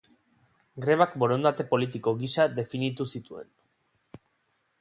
[0.85, 3.53] Grebak borondate politiko gisa definitu zituen.